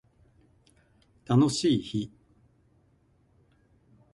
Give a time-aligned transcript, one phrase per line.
[1.27, 2.11] 楽しい日